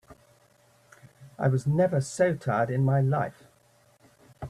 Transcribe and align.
I 1.37 1.47
was 1.47 1.67
never 1.67 2.01
so 2.01 2.33
tired 2.33 2.71
in 2.71 2.83
my 2.83 3.01
life. 3.01 3.43